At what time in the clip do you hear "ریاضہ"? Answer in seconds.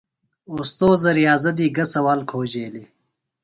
1.17-1.51